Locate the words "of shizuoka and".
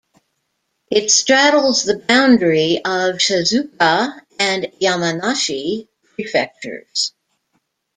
2.83-4.63